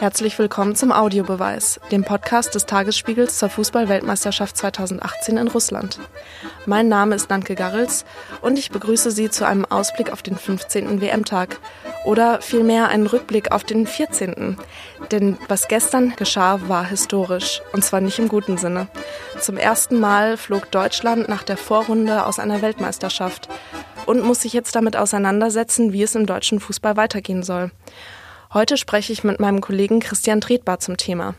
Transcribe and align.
Herzlich 0.00 0.38
willkommen 0.38 0.76
zum 0.76 0.92
Audiobeweis, 0.92 1.80
dem 1.90 2.04
Podcast 2.04 2.54
des 2.54 2.66
Tagesspiegels 2.66 3.36
zur 3.36 3.48
Fußball-Weltmeisterschaft 3.48 4.56
2018 4.56 5.36
in 5.36 5.48
Russland. 5.48 5.98
Mein 6.66 6.86
Name 6.86 7.16
ist 7.16 7.30
Nanke 7.30 7.56
Garrels 7.56 8.04
und 8.40 8.60
ich 8.60 8.70
begrüße 8.70 9.10
Sie 9.10 9.28
zu 9.28 9.44
einem 9.44 9.64
Ausblick 9.64 10.12
auf 10.12 10.22
den 10.22 10.36
15. 10.36 11.00
WM-Tag 11.00 11.58
oder 12.04 12.40
vielmehr 12.40 12.86
einen 12.86 13.08
Rückblick 13.08 13.50
auf 13.50 13.64
den 13.64 13.88
14. 13.88 14.56
Denn 15.10 15.36
was 15.48 15.66
gestern 15.66 16.14
geschah, 16.14 16.60
war 16.68 16.84
historisch 16.86 17.60
und 17.72 17.84
zwar 17.84 18.00
nicht 18.00 18.20
im 18.20 18.28
guten 18.28 18.56
Sinne. 18.56 18.86
Zum 19.40 19.56
ersten 19.56 19.98
Mal 19.98 20.36
flog 20.36 20.70
Deutschland 20.70 21.28
nach 21.28 21.42
der 21.42 21.56
Vorrunde 21.56 22.24
aus 22.24 22.38
einer 22.38 22.62
Weltmeisterschaft 22.62 23.48
und 24.06 24.22
muss 24.22 24.42
sich 24.42 24.52
jetzt 24.52 24.76
damit 24.76 24.96
auseinandersetzen, 24.96 25.92
wie 25.92 26.04
es 26.04 26.14
im 26.14 26.26
deutschen 26.26 26.60
Fußball 26.60 26.96
weitergehen 26.96 27.42
soll. 27.42 27.72
Heute 28.54 28.78
spreche 28.78 29.12
ich 29.12 29.24
mit 29.24 29.40
meinem 29.40 29.60
Kollegen 29.60 30.00
Christian 30.00 30.40
Tretbar 30.40 30.78
zum 30.78 30.96
Thema. 30.96 31.34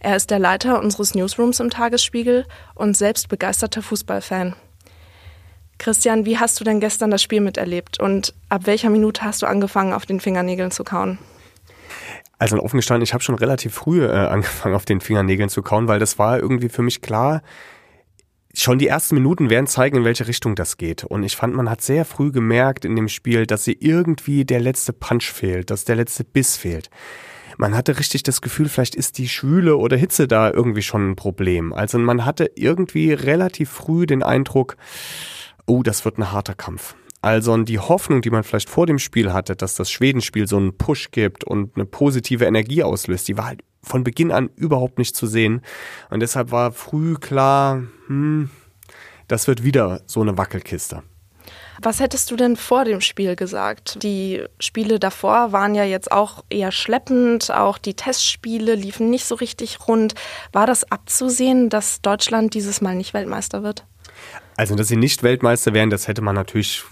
Er 0.00 0.16
ist 0.16 0.30
der 0.30 0.38
Leiter 0.38 0.80
unseres 0.82 1.14
Newsrooms 1.14 1.60
im 1.60 1.68
Tagesspiegel 1.68 2.46
und 2.74 2.96
selbst 2.96 3.28
begeisterter 3.28 3.82
Fußballfan. 3.82 4.56
Christian, 5.76 6.24
wie 6.24 6.38
hast 6.38 6.58
du 6.58 6.64
denn 6.64 6.80
gestern 6.80 7.10
das 7.10 7.22
Spiel 7.22 7.42
miterlebt 7.42 8.00
und 8.00 8.32
ab 8.48 8.62
welcher 8.64 8.88
Minute 8.88 9.22
hast 9.22 9.42
du 9.42 9.46
angefangen, 9.46 9.92
auf 9.92 10.06
den 10.06 10.18
Fingernägeln 10.18 10.70
zu 10.70 10.82
kauen? 10.82 11.18
Also 12.38 12.58
offen 12.58 12.78
gestanden, 12.78 13.02
ich 13.02 13.12
habe 13.12 13.22
schon 13.22 13.34
relativ 13.34 13.74
früh 13.74 14.06
äh, 14.06 14.10
angefangen, 14.10 14.74
auf 14.74 14.86
den 14.86 15.02
Fingernägeln 15.02 15.50
zu 15.50 15.62
kauen, 15.62 15.88
weil 15.88 15.98
das 15.98 16.18
war 16.18 16.38
irgendwie 16.38 16.70
für 16.70 16.82
mich 16.82 17.02
klar, 17.02 17.42
schon 18.62 18.78
die 18.78 18.88
ersten 18.88 19.14
Minuten 19.14 19.50
werden 19.50 19.66
zeigen, 19.66 19.98
in 19.98 20.04
welche 20.04 20.26
Richtung 20.26 20.54
das 20.54 20.76
geht. 20.76 21.04
Und 21.04 21.22
ich 21.22 21.36
fand, 21.36 21.54
man 21.54 21.68
hat 21.70 21.82
sehr 21.82 22.04
früh 22.04 22.30
gemerkt 22.30 22.84
in 22.84 22.96
dem 22.96 23.08
Spiel, 23.08 23.46
dass 23.46 23.64
sie 23.64 23.76
irgendwie 23.78 24.44
der 24.44 24.60
letzte 24.60 24.92
Punch 24.92 25.24
fehlt, 25.24 25.70
dass 25.70 25.84
der 25.84 25.96
letzte 25.96 26.24
Biss 26.24 26.56
fehlt. 26.56 26.90
Man 27.58 27.74
hatte 27.74 27.98
richtig 27.98 28.22
das 28.22 28.42
Gefühl, 28.42 28.68
vielleicht 28.68 28.94
ist 28.94 29.18
die 29.18 29.28
Schwüle 29.28 29.76
oder 29.76 29.96
Hitze 29.96 30.28
da 30.28 30.50
irgendwie 30.50 30.82
schon 30.82 31.10
ein 31.10 31.16
Problem. 31.16 31.72
Also 31.72 31.98
man 31.98 32.24
hatte 32.24 32.50
irgendwie 32.54 33.12
relativ 33.12 33.70
früh 33.70 34.06
den 34.06 34.22
Eindruck, 34.22 34.76
oh, 35.66 35.82
das 35.82 36.04
wird 36.04 36.18
ein 36.18 36.32
harter 36.32 36.54
Kampf. 36.54 36.96
Also 37.22 37.56
die 37.56 37.78
Hoffnung, 37.78 38.20
die 38.20 38.30
man 38.30 38.44
vielleicht 38.44 38.68
vor 38.68 38.86
dem 38.86 38.98
Spiel 38.98 39.32
hatte, 39.32 39.56
dass 39.56 39.74
das 39.74 39.90
Schwedenspiel 39.90 40.46
so 40.46 40.58
einen 40.58 40.76
Push 40.76 41.10
gibt 41.10 41.44
und 41.44 41.74
eine 41.74 41.86
positive 41.86 42.44
Energie 42.44 42.82
auslöst, 42.82 43.26
die 43.26 43.36
war 43.36 43.46
halt 43.46 43.62
von 43.86 44.04
Beginn 44.04 44.32
an 44.32 44.50
überhaupt 44.56 44.98
nicht 44.98 45.16
zu 45.16 45.26
sehen. 45.26 45.62
Und 46.10 46.20
deshalb 46.20 46.50
war 46.50 46.72
früh 46.72 47.14
klar, 47.14 47.82
hm, 48.08 48.50
das 49.28 49.46
wird 49.46 49.62
wieder 49.62 50.02
so 50.06 50.20
eine 50.20 50.36
Wackelkiste. 50.36 51.02
Was 51.82 52.00
hättest 52.00 52.30
du 52.30 52.36
denn 52.36 52.56
vor 52.56 52.84
dem 52.84 53.00
Spiel 53.00 53.36
gesagt? 53.36 54.02
Die 54.02 54.42
Spiele 54.58 54.98
davor 54.98 55.52
waren 55.52 55.74
ja 55.74 55.84
jetzt 55.84 56.10
auch 56.10 56.42
eher 56.48 56.72
schleppend, 56.72 57.50
auch 57.50 57.78
die 57.78 57.94
Testspiele 57.94 58.74
liefen 58.74 59.10
nicht 59.10 59.26
so 59.26 59.34
richtig 59.34 59.86
rund. 59.86 60.14
War 60.52 60.66
das 60.66 60.90
abzusehen, 60.90 61.68
dass 61.68 62.00
Deutschland 62.00 62.54
dieses 62.54 62.80
Mal 62.80 62.94
nicht 62.94 63.14
Weltmeister 63.14 63.62
wird? 63.62 63.84
Also, 64.56 64.74
dass 64.74 64.88
sie 64.88 64.96
nicht 64.96 65.22
Weltmeister 65.22 65.74
wären, 65.74 65.90
das 65.90 66.08
hätte 66.08 66.22
man 66.22 66.34
natürlich 66.34 66.82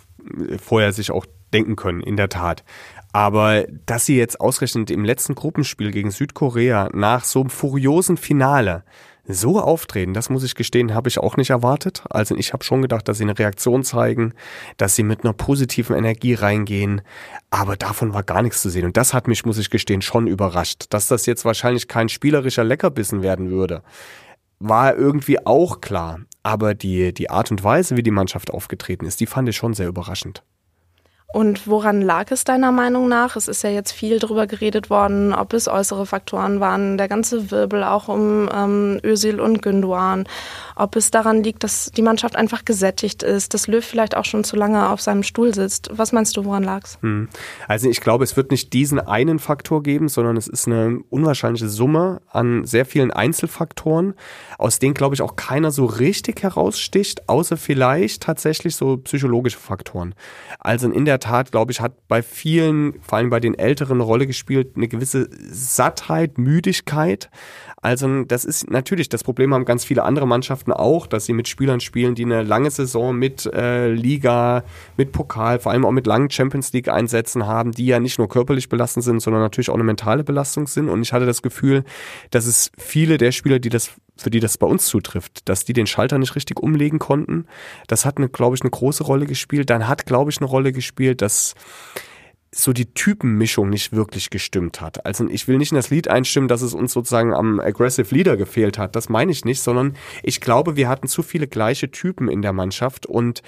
vorher 0.63 0.93
sich 0.93 1.11
auch 1.11 1.25
denken 1.53 1.77
können, 1.77 2.03
in 2.03 2.17
der 2.17 2.29
Tat. 2.29 2.65
Aber 3.15 3.65
dass 3.87 4.07
sie 4.07 4.17
jetzt 4.17 4.41
ausgerechnet 4.41 4.91
im 4.91 5.05
letzten 5.05 5.37
Gruppenspiel 5.37 5.93
gegen 5.93 6.11
Südkorea 6.11 6.89
nach 6.93 7.23
so 7.23 7.43
einem 7.43 7.49
furiosen 7.49 8.17
Finale 8.17 8.83
so 9.25 9.61
auftreten, 9.61 10.15
das 10.15 10.31
muss 10.31 10.43
ich 10.43 10.57
gestehen, 10.57 10.95
habe 10.95 11.09
ich 11.09 11.21
auch 11.21 11.37
nicht 11.37 11.51
erwartet. 11.51 12.03
Also 12.11 12.35
ich 12.35 12.53
habe 12.53 12.65
schon 12.65 12.83
gedacht, 12.83 13.07
dass 13.07 13.19
sie 13.19 13.23
eine 13.23 13.39
Reaktion 13.39 13.85
zeigen, 13.85 14.35
dass 14.79 14.97
sie 14.97 15.05
mit 15.05 15.23
einer 15.23 15.33
positiven 15.33 15.95
Energie 15.95 16.35
reingehen, 16.35 17.03
aber 17.51 17.77
davon 17.77 18.15
war 18.15 18.25
gar 18.25 18.43
nichts 18.43 18.61
zu 18.63 18.69
sehen. 18.69 18.85
Und 18.85 18.97
das 18.97 19.15
hat 19.15 19.29
mich, 19.29 19.47
muss 19.47 19.59
ich 19.59 19.71
gestehen, 19.71 20.03
schon 20.03 20.27
überrascht. 20.27 20.87
Dass 20.91 21.07
das 21.07 21.25
jetzt 21.25 21.45
wahrscheinlich 21.45 21.87
kein 21.87 22.09
spielerischer 22.09 22.65
Leckerbissen 22.65 23.23
werden 23.23 23.49
würde, 23.49 23.85
war 24.59 24.97
irgendwie 24.97 25.39
auch 25.47 25.81
klar. 25.81 26.19
Aber 26.43 26.75
die, 26.75 27.15
die 27.15 27.31
Art 27.31 27.53
und 27.53 27.63
Weise, 27.63 27.97
wie 27.97 28.03
die 28.03 28.11
Mannschaft 28.11 28.51
aufgetreten 28.51 29.07
ist, 29.07 29.21
die 29.21 29.27
fand 29.27 29.49
ich 29.49 29.57
schon 29.57 29.73
sehr 29.73 29.87
überraschend. 29.87 30.43
Und 31.35 31.67
woran 31.67 32.01
lag 32.01 32.31
es 32.31 32.45
deiner 32.45 32.71
Meinung 32.71 33.09
nach? 33.09 33.35
Es 33.35 33.49
ist 33.49 33.65
ja 33.65 33.71
jetzt 33.71 33.91
viel 33.91 34.21
darüber 34.21 34.47
geredet 34.47 34.89
worden, 34.89 35.35
ob 35.35 35.53
es 35.53 35.67
äußere 35.67 36.07
Faktoren 36.07 36.61
waren, 36.61 36.97
der 36.97 37.09
ganze 37.09 37.51
Wirbel 37.51 37.83
auch 37.83 38.07
um 38.07 38.49
ähm, 38.55 39.01
Özil 39.03 39.41
und 39.41 39.61
Günduan, 39.61 40.29
ob 40.77 40.95
es 40.95 41.11
daran 41.11 41.43
liegt, 41.43 41.65
dass 41.65 41.91
die 41.91 42.03
Mannschaft 42.03 42.37
einfach 42.37 42.65
gesättigt 42.65 43.25
ist, 43.25 43.53
dass 43.53 43.67
Löw 43.67 43.85
vielleicht 43.85 44.17
auch 44.17 44.25
schon 44.25 44.45
zu 44.45 44.55
lange 44.55 44.89
auf 44.89 45.01
seinem 45.01 45.25
Stuhl 45.25 45.53
sitzt. 45.53 45.91
Was 45.93 46.13
meinst 46.13 46.37
du, 46.37 46.45
woran 46.45 46.63
lag's? 46.63 46.99
Hm. 47.01 47.29
Also 47.67 47.91
ich 47.91 48.01
glaube, 48.01 48.23
es 48.23 48.37
wird 48.37 48.53
nicht 48.53 48.73
diesen 48.73 49.01
einen 49.01 49.41
Faktor 49.41 49.83
geben, 49.83 50.09
sondern 50.09 50.37
es 50.37 50.47
ist 50.47 50.69
eine 50.69 51.01
unwahrscheinliche 51.11 51.69
Summe 51.69 52.23
an 52.31 52.65
sehr 52.65 52.87
vielen 52.87 53.11
Einzelfaktoren, 53.11 54.15
aus 54.57 54.79
denen, 54.79 54.95
glaube 54.95 55.17
ich, 55.17 55.23
auch 55.23 55.35
keiner 55.35 55.73
so 55.73 55.85
richtig 55.85 56.45
heraussticht, 56.45 57.29
außer 57.29 57.57
vielleicht 57.57 58.23
tatsächlich 58.23 58.77
so 58.77 58.99
psychologische 58.99 59.59
Faktoren. 59.59 60.15
Also 60.61 60.89
in 60.89 61.05
der 61.05 61.24
Tat, 61.25 61.53
glaube 61.53 61.73
ich, 61.73 61.81
hat 61.81 62.07
bei 62.07 62.23
vielen, 62.23 63.01
vor 63.01 63.17
allem 63.17 63.31
bei 63.31 63.41
den 63.41 63.59
Älteren, 63.59 63.97
eine 63.97 64.03
Rolle 64.03 64.27
gespielt, 64.27 64.77
eine 64.77 64.89
gewisse 64.89 65.31
Sattheit, 65.51 66.37
Müdigkeit. 66.37 67.31
Also 67.81 68.25
das 68.25 68.45
ist 68.45 68.71
natürlich, 68.71 69.09
das 69.09 69.25
Problem 69.25 69.55
haben 69.55 69.65
ganz 69.65 69.87
viele 69.87 70.03
andere 70.03 70.27
Mannschaften 70.27 70.71
auch, 70.71 71.07
dass 71.07 71.25
sie 71.25 71.33
mit 71.33 71.49
Spielern 71.49 71.81
spielen, 71.81 72.15
die 72.15 72.25
eine 72.25 72.43
lange 72.43 72.71
Saison 72.71 73.17
mit 73.17 73.47
äh, 73.47 73.89
Liga, 73.89 74.65
mit 74.99 75.13
Pokal, 75.13 75.61
vor 75.61 75.73
allem 75.73 75.87
auch 75.87 75.93
mit 75.93 76.07
langen 76.07 76.31
Champions 76.31 76.75
League 76.75 76.89
Einsätzen 76.89 77.47
haben, 77.47 77.73
die 77.73 77.87
ja 77.87 78.01
nicht 78.01 78.19
nur 78.19 78.29
körperlich 78.29 78.69
belastend 78.69 79.05
sind, 79.05 79.21
sondern 79.21 79.41
natürlich 79.41 79.71
auch 79.71 79.75
eine 79.75 79.85
mentale 79.85 80.25
Belastung 80.25 80.67
sind. 80.67 80.91
Und 80.91 81.01
ich 81.01 81.15
hatte 81.15 81.27
das 81.27 81.41
Gefühl, 81.41 81.85
dass 82.31 82.45
es 82.45 82.71
viele 82.77 83.17
der 83.17 83.33
Spieler, 83.33 83.59
die 83.59 83.71
das 83.71 83.93
für 84.17 84.31
die 84.31 84.41
das 84.41 84.59
bei 84.59 84.67
uns 84.67 84.87
zutrifft, 84.87 85.49
dass 85.49 85.65
die 85.65 85.73
den 85.73 85.87
Schalter 85.87 86.19
nicht 86.19 86.37
richtig 86.37 86.61
umlegen 86.61 86.99
konnten. 86.99 87.47
Das 87.89 88.05
hat, 88.05 88.17
glaube 88.33 88.57
ich, 88.57 88.63
eine 88.63 88.71
große 88.71 89.05
Rolle 89.05 89.27
gespielt. 89.27 89.71
Dann 89.71 89.89
hat, 89.89 90.07
glaube 90.07 90.31
ich, 90.31 90.39
eine 90.39 90.47
Rolle 90.47 90.73
gespielt, 90.73 91.21
dass 91.21 91.55
so 92.55 92.73
die 92.73 92.95
Typenmischung 92.95 93.69
nicht 93.69 93.93
wirklich 93.93 94.31
gestimmt 94.31 94.81
hat. 94.81 95.05
Also 95.05 95.29
ich 95.29 95.49
will 95.49 95.59
nicht 95.59 95.73
in 95.73 95.77
das 95.77 95.91
Lied 95.91 96.09
einstimmen, 96.09 96.49
dass 96.49 96.63
es 96.63 96.73
uns 96.73 96.93
sozusagen 96.93 97.35
am 97.35 97.59
Aggressive 97.59 98.15
Leader 98.15 98.37
gefehlt 98.37 98.79
hat. 98.79 98.95
Das 98.95 99.09
meine 99.09 99.33
ich 99.33 99.45
nicht, 99.45 99.61
sondern 99.61 99.97
ich 100.23 100.41
glaube, 100.41 100.77
wir 100.77 100.89
hatten 100.89 101.09
zu 101.09 101.23
viele 101.23 101.49
gleiche 101.49 101.91
Typen 101.91 102.29
in 102.29 102.43
der 102.43 102.53
Mannschaft 102.53 103.07
und 103.07 103.43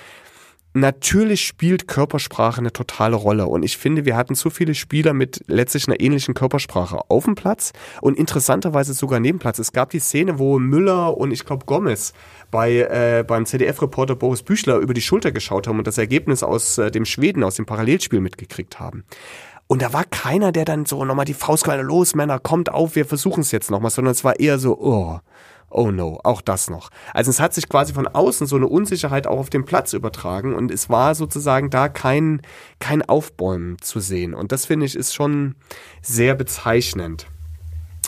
Natürlich 0.79 1.47
spielt 1.47 1.89
Körpersprache 1.89 2.59
eine 2.59 2.71
totale 2.71 3.17
Rolle 3.17 3.47
und 3.47 3.63
ich 3.63 3.79
finde, 3.79 4.05
wir 4.05 4.15
hatten 4.15 4.35
zu 4.35 4.51
viele 4.51 4.75
Spieler 4.75 5.15
mit 5.15 5.43
letztlich 5.47 5.89
einer 5.89 6.01
ähnlichen 6.01 6.35
Körpersprache 6.35 7.01
auf 7.09 7.25
dem 7.25 7.35
Platz 7.35 7.73
und 8.03 8.19
interessanterweise 8.19 8.93
sogar 8.93 9.19
neben 9.19 9.39
Platz. 9.39 9.59
Es 9.59 9.73
gab 9.73 9.89
die 9.89 10.01
Szene, 10.01 10.39
wo 10.39 10.59
Müller 10.59 11.17
und 11.17 11.31
ich 11.31 11.47
glaube 11.47 11.65
Gomez 11.65 12.13
bei 12.51 12.81
äh, 12.81 13.25
beim 13.27 13.47
ZDF-Reporter 13.47 14.17
Boris 14.17 14.43
Büchler 14.43 14.77
über 14.77 14.93
die 14.93 15.01
Schulter 15.01 15.33
geschaut 15.33 15.67
haben 15.67 15.79
und 15.79 15.87
das 15.87 15.97
Ergebnis 15.97 16.43
aus 16.43 16.77
äh, 16.77 16.91
dem 16.91 17.07
Schweden 17.07 17.43
aus 17.43 17.55
dem 17.55 17.65
Parallelspiel 17.65 18.21
mitgekriegt 18.21 18.79
haben. 18.79 19.05
Und 19.69 19.81
da 19.81 19.95
war 19.95 20.05
keiner, 20.05 20.53
der 20.53 20.67
dann 20.67 20.85
so 20.85 21.07
nochmal 21.07 21.25
die 21.25 21.33
Faust 21.33 21.67
los, 21.67 22.15
Männer, 22.15 22.39
kommt 22.39 22.71
auf, 22.71 22.97
wir 22.97 23.07
versuchen 23.07 23.41
es 23.41 23.51
jetzt 23.51 23.71
nochmal, 23.71 23.91
sondern 23.91 24.13
es 24.13 24.25
war 24.25 24.39
eher 24.39 24.59
so, 24.59 24.79
oh, 24.79 25.21
oh 25.71 25.91
no, 25.91 26.21
auch 26.25 26.41
das 26.41 26.71
noch. 26.71 26.91
Also 27.13 27.31
es 27.31 27.41
hat 27.41 27.55
sich 27.55 27.69
quasi 27.69 27.93
von 27.93 28.07
außen 28.07 28.47
so 28.47 28.57
eine 28.57 28.69
Unsicherheit 28.69 29.27
auch 29.27 29.39
auf 29.39 29.51
den 29.51 29.65
Platz 29.65 29.93
übertragen 29.93 30.55
und 30.55 30.71
es 30.71 30.89
war 30.89 31.15
sozusagen 31.15 31.71
da 31.71 31.89
kein, 31.89 32.43
kein 32.79 33.03
Aufbäumen 33.03 33.77
zu 33.81 34.01
sehen. 34.01 34.35
Und 34.35 34.53
das 34.53 34.67
finde 34.67 34.87
ich 34.87 34.97
ist 34.97 35.15
schon 35.15 35.55
sehr 36.03 36.35
bezeichnend. 36.35 37.27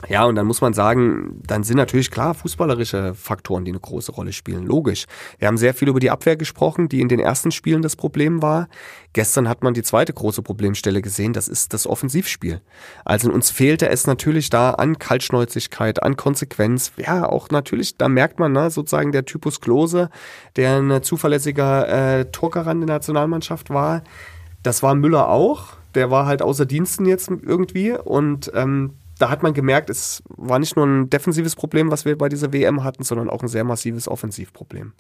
Ja, 0.06 0.26
und 0.26 0.36
dann 0.36 0.46
muss 0.46 0.60
man 0.60 0.74
sagen, 0.74 1.40
dann 1.44 1.64
sind 1.64 1.76
natürlich 1.76 2.12
klar 2.12 2.32
fußballerische 2.32 3.14
Faktoren, 3.14 3.64
die 3.64 3.72
eine 3.72 3.80
große 3.80 4.12
Rolle 4.12 4.32
spielen. 4.32 4.64
Logisch. 4.64 5.06
Wir 5.38 5.48
haben 5.48 5.58
sehr 5.58 5.74
viel 5.74 5.88
über 5.88 5.98
die 5.98 6.10
Abwehr 6.10 6.36
gesprochen, 6.36 6.88
die 6.88 7.00
in 7.00 7.08
den 7.08 7.18
ersten 7.18 7.50
Spielen 7.50 7.82
das 7.82 7.96
Problem 7.96 8.40
war. 8.40 8.68
Gestern 9.12 9.48
hat 9.48 9.64
man 9.64 9.74
die 9.74 9.82
zweite 9.82 10.12
große 10.12 10.42
Problemstelle 10.42 11.02
gesehen, 11.02 11.32
das 11.32 11.48
ist 11.48 11.74
das 11.74 11.86
Offensivspiel. 11.86 12.60
Also 13.04 13.32
uns 13.32 13.50
fehlte 13.50 13.88
es 13.88 14.06
natürlich 14.06 14.50
da 14.50 14.70
an 14.70 15.00
Kaltschnäuzigkeit, 15.00 16.00
an 16.00 16.16
Konsequenz. 16.16 16.92
Ja, 16.96 17.28
auch 17.28 17.50
natürlich, 17.50 17.96
da 17.96 18.08
merkt 18.08 18.38
man 18.38 18.52
ne, 18.52 18.70
sozusagen 18.70 19.10
der 19.10 19.24
Typus 19.24 19.60
Klose, 19.60 20.10
der 20.54 20.76
ein 20.76 21.02
zuverlässiger 21.02 22.20
äh, 22.20 22.24
Torgarant 22.26 22.82
der 22.82 22.94
Nationalmannschaft 22.94 23.70
war. 23.70 24.04
Das 24.62 24.84
war 24.84 24.94
Müller 24.94 25.28
auch. 25.28 25.76
Der 25.96 26.10
war 26.12 26.26
halt 26.26 26.40
außer 26.40 26.66
Diensten 26.66 27.06
jetzt 27.06 27.30
irgendwie 27.30 27.92
und 27.92 28.52
ähm, 28.54 28.92
da 29.18 29.30
hat 29.30 29.42
man 29.42 29.54
gemerkt, 29.54 29.90
es 29.90 30.22
war 30.28 30.58
nicht 30.58 30.76
nur 30.76 30.86
ein 30.86 31.10
defensives 31.10 31.56
Problem, 31.56 31.90
was 31.90 32.04
wir 32.04 32.16
bei 32.16 32.28
dieser 32.28 32.52
WM 32.52 32.84
hatten, 32.84 33.02
sondern 33.02 33.28
auch 33.28 33.42
ein 33.42 33.48
sehr 33.48 33.64
massives 33.64 34.08
Offensivproblem. 34.08 34.92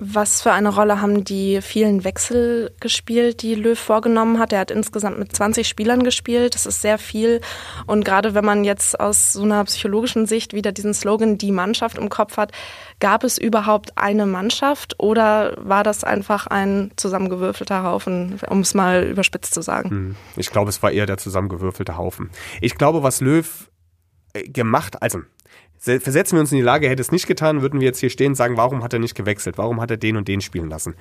Was 0.00 0.42
für 0.42 0.52
eine 0.52 0.68
Rolle 0.68 1.00
haben 1.00 1.24
die 1.24 1.60
vielen 1.60 2.04
Wechsel 2.04 2.70
gespielt, 2.78 3.42
die 3.42 3.56
Löw 3.56 3.76
vorgenommen 3.76 4.38
hat? 4.38 4.52
Er 4.52 4.60
hat 4.60 4.70
insgesamt 4.70 5.18
mit 5.18 5.34
20 5.34 5.66
Spielern 5.66 6.04
gespielt. 6.04 6.54
Das 6.54 6.66
ist 6.66 6.82
sehr 6.82 6.98
viel. 6.98 7.40
Und 7.86 8.04
gerade 8.04 8.32
wenn 8.32 8.44
man 8.44 8.62
jetzt 8.62 9.00
aus 9.00 9.32
so 9.32 9.42
einer 9.42 9.64
psychologischen 9.64 10.26
Sicht 10.26 10.54
wieder 10.54 10.70
diesen 10.70 10.94
Slogan 10.94 11.36
die 11.36 11.50
Mannschaft 11.50 11.98
im 11.98 12.10
Kopf 12.10 12.36
hat, 12.36 12.52
gab 13.00 13.24
es 13.24 13.38
überhaupt 13.38 13.98
eine 13.98 14.26
Mannschaft 14.26 14.94
oder 15.00 15.56
war 15.58 15.82
das 15.82 16.04
einfach 16.04 16.46
ein 16.46 16.92
zusammengewürfelter 16.94 17.82
Haufen, 17.82 18.38
um 18.48 18.60
es 18.60 18.74
mal 18.74 19.02
überspitzt 19.02 19.52
zu 19.52 19.62
sagen? 19.62 19.90
Hm. 19.90 20.16
Ich 20.36 20.50
glaube, 20.50 20.68
es 20.68 20.80
war 20.80 20.92
eher 20.92 21.06
der 21.06 21.18
zusammengewürfelte 21.18 21.96
Haufen. 21.96 22.30
Ich 22.60 22.76
glaube, 22.76 23.02
was 23.02 23.20
Löw 23.20 23.68
äh, 24.32 24.44
gemacht, 24.44 25.02
also 25.02 25.22
versetzen 25.78 26.36
wir 26.36 26.40
uns 26.40 26.52
in 26.52 26.58
die 26.58 26.64
Lage, 26.64 26.88
hätte 26.88 27.02
es 27.02 27.12
nicht 27.12 27.26
getan, 27.26 27.62
würden 27.62 27.80
wir 27.80 27.86
jetzt 27.86 28.00
hier 28.00 28.10
stehen 28.10 28.32
und 28.32 28.34
sagen, 28.34 28.56
warum 28.56 28.82
hat 28.82 28.92
er 28.92 28.98
nicht 28.98 29.14
gewechselt? 29.14 29.58
Warum 29.58 29.80
hat 29.80 29.90
er 29.90 29.96
den 29.96 30.16
und 30.16 30.28
den 30.28 30.40
spielen 30.40 30.68
lassen? 30.68 30.94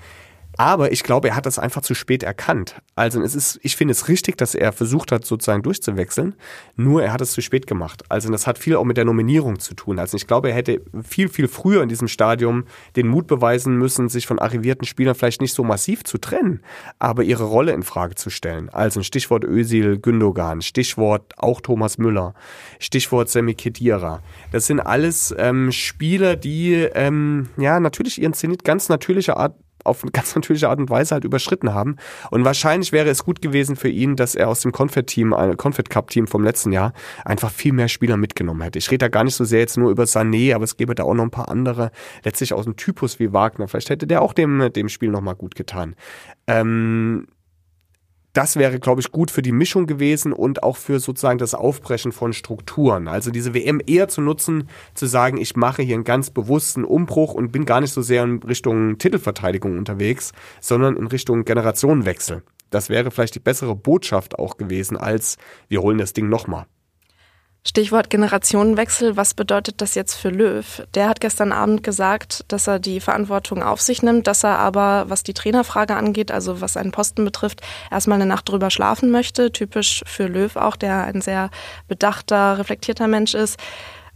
Aber 0.57 0.91
ich 0.91 1.03
glaube, 1.03 1.29
er 1.29 1.35
hat 1.35 1.45
das 1.45 1.59
einfach 1.59 1.83
zu 1.83 1.93
spät 1.93 2.23
erkannt. 2.23 2.81
Also 2.95 3.21
es 3.21 3.35
ist, 3.35 3.59
ich 3.61 3.75
finde 3.75 3.91
es 3.91 4.07
richtig, 4.07 4.37
dass 4.37 4.55
er 4.55 4.71
versucht 4.71 5.11
hat, 5.11 5.23
sozusagen 5.23 5.61
durchzuwechseln. 5.61 6.33
Nur 6.75 7.03
er 7.03 7.13
hat 7.13 7.21
es 7.21 7.33
zu 7.33 7.41
spät 7.41 7.67
gemacht. 7.67 8.03
Also 8.09 8.31
das 8.31 8.47
hat 8.47 8.57
viel 8.57 8.75
auch 8.75 8.83
mit 8.83 8.97
der 8.97 9.05
Nominierung 9.05 9.59
zu 9.59 9.75
tun. 9.75 9.99
Also 9.99 10.17
ich 10.17 10.25
glaube, 10.25 10.49
er 10.49 10.55
hätte 10.55 10.81
viel, 11.03 11.29
viel 11.29 11.47
früher 11.47 11.83
in 11.83 11.89
diesem 11.89 12.07
Stadium 12.07 12.63
den 12.95 13.07
Mut 13.07 13.27
beweisen 13.27 13.77
müssen, 13.77 14.09
sich 14.09 14.25
von 14.25 14.39
arrivierten 14.39 14.87
Spielern 14.87 15.13
vielleicht 15.13 15.41
nicht 15.41 15.53
so 15.53 15.63
massiv 15.63 16.03
zu 16.03 16.17
trennen, 16.17 16.61
aber 16.97 17.23
ihre 17.23 17.43
Rolle 17.43 17.73
in 17.73 17.83
Frage 17.83 18.15
zu 18.15 18.31
stellen. 18.31 18.69
Also 18.69 19.03
Stichwort 19.03 19.43
Özil, 19.43 19.99
Gündogan, 19.99 20.63
Stichwort 20.63 21.33
auch 21.37 21.61
Thomas 21.61 21.99
Müller, 21.99 22.33
Stichwort 22.79 23.29
Semi 23.29 23.53
Khedira. 23.53 24.23
Das 24.51 24.65
sind 24.65 24.79
alles 24.79 25.35
ähm, 25.37 25.71
Spieler, 25.71 26.35
die 26.35 26.73
ähm, 26.73 27.49
ja 27.57 27.79
natürlich 27.79 28.19
ihren 28.19 28.33
Zenit 28.33 28.63
ganz 28.63 28.89
natürlicher 28.89 29.37
Art 29.37 29.55
auf 29.87 30.03
eine 30.03 30.11
ganz 30.11 30.35
natürliche 30.35 30.69
Art 30.69 30.79
und 30.79 30.89
Weise 30.89 31.15
halt 31.15 31.23
überschritten 31.23 31.73
haben. 31.73 31.97
Und 32.31 32.45
wahrscheinlich 32.45 32.91
wäre 32.91 33.09
es 33.09 33.23
gut 33.23 33.41
gewesen 33.41 33.75
für 33.75 33.89
ihn, 33.89 34.15
dass 34.15 34.35
er 34.35 34.49
aus 34.49 34.61
dem 34.61 34.71
Confed-Team, 34.71 35.33
äh, 35.33 35.55
Confed 35.55 35.89
Cup-Team 35.89 36.27
vom 36.27 36.43
letzten 36.43 36.71
Jahr 36.71 36.93
einfach 37.25 37.51
viel 37.51 37.73
mehr 37.73 37.87
Spieler 37.87 38.17
mitgenommen 38.17 38.61
hätte. 38.61 38.79
Ich 38.79 38.89
rede 38.91 39.05
da 39.05 39.07
gar 39.07 39.23
nicht 39.23 39.35
so 39.35 39.45
sehr 39.45 39.59
jetzt 39.59 39.77
nur 39.77 39.91
über 39.91 40.03
Sané, 40.03 40.53
aber 40.53 40.63
es 40.63 40.77
gäbe 40.77 40.95
da 40.95 41.03
auch 41.03 41.13
noch 41.13 41.23
ein 41.23 41.31
paar 41.31 41.49
andere, 41.49 41.91
letztlich 42.23 42.53
aus 42.53 42.65
dem 42.65 42.75
Typus 42.75 43.19
wie 43.19 43.33
Wagner. 43.33 43.67
Vielleicht 43.67 43.89
hätte 43.89 44.07
der 44.07 44.21
auch 44.21 44.33
dem, 44.33 44.71
dem 44.73 44.89
Spiel 44.89 45.09
nochmal 45.09 45.35
gut 45.35 45.55
getan. 45.55 45.95
Ähm, 46.47 47.27
das 48.37 48.55
wäre, 48.55 48.79
glaube 48.79 49.01
ich, 49.01 49.11
gut 49.11 49.31
für 49.31 49.41
die 49.41 49.51
Mischung 49.51 49.87
gewesen 49.87 50.31
und 50.31 50.61
auch 50.61 50.77
für 50.77 50.99
sozusagen 50.99 51.39
das 51.39 51.55
Aufbrechen 51.55 52.11
von 52.11 52.33
Strukturen. 52.33 53.07
Also 53.07 53.31
diese 53.31 53.55
WM 53.55 53.81
eher 53.83 54.09
zu 54.09 54.21
nutzen, 54.21 54.69
zu 54.93 55.07
sagen, 55.07 55.37
ich 55.37 55.55
mache 55.55 55.81
hier 55.81 55.95
einen 55.95 56.03
ganz 56.03 56.29
bewussten 56.29 56.85
Umbruch 56.85 57.33
und 57.33 57.51
bin 57.51 57.65
gar 57.65 57.81
nicht 57.81 57.93
so 57.93 58.03
sehr 58.03 58.23
in 58.23 58.43
Richtung 58.43 58.99
Titelverteidigung 58.99 59.75
unterwegs, 59.79 60.33
sondern 60.61 60.97
in 60.97 61.07
Richtung 61.07 61.45
Generationenwechsel. 61.45 62.43
Das 62.69 62.89
wäre 62.89 63.09
vielleicht 63.09 63.33
die 63.33 63.39
bessere 63.39 63.75
Botschaft 63.75 64.37
auch 64.37 64.57
gewesen, 64.57 64.97
als 64.97 65.37
wir 65.67 65.81
holen 65.81 65.97
das 65.97 66.13
Ding 66.13 66.29
nochmal. 66.29 66.67
Stichwort 67.67 68.09
Generationenwechsel, 68.09 69.17
was 69.17 69.33
bedeutet 69.33 69.81
das 69.81 69.93
jetzt 69.93 70.13
für 70.13 70.29
Löw? 70.29 70.83
Der 70.93 71.09
hat 71.09 71.19
gestern 71.19 71.51
Abend 71.51 71.83
gesagt, 71.83 72.45
dass 72.47 72.65
er 72.65 72.79
die 72.79 73.01
Verantwortung 73.01 73.61
auf 73.61 73.81
sich 73.81 74.01
nimmt, 74.01 74.25
dass 74.25 74.45
er 74.45 74.57
aber, 74.57 75.09
was 75.09 75.21
die 75.21 75.33
Trainerfrage 75.33 75.93
angeht, 75.93 76.31
also 76.31 76.61
was 76.61 76.73
seinen 76.73 76.93
Posten 76.93 77.25
betrifft, 77.25 77.59
erstmal 77.91 78.21
eine 78.21 78.25
Nacht 78.25 78.47
drüber 78.47 78.69
schlafen 78.69 79.11
möchte. 79.11 79.51
Typisch 79.51 80.01
für 80.07 80.27
Löw 80.27 80.55
auch, 80.55 80.77
der 80.77 81.03
ein 81.03 81.19
sehr 81.19 81.49
bedachter, 81.89 82.57
reflektierter 82.57 83.09
Mensch 83.09 83.33
ist. 83.33 83.59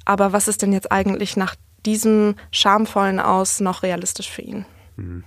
Aber 0.05 0.31
was 0.31 0.47
ist 0.47 0.61
denn 0.61 0.71
jetzt 0.71 0.89
eigentlich 0.89 1.35
nach 1.35 1.55
diesem 1.85 2.35
schamvollen 2.51 3.19
Aus 3.19 3.59
noch 3.59 3.83
realistisch 3.83 4.31
für 4.31 4.43
ihn? 4.43 4.65
Mhm. 4.95 5.25